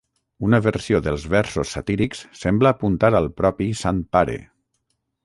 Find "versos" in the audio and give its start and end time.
1.33-1.73